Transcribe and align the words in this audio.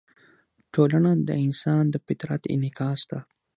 ټولنه 0.73 1.11
د 1.27 1.29
انسان 1.45 1.83
د 1.89 1.95
فطرت 2.05 2.41
انعکاس 2.53 3.01
ده. 3.09 3.19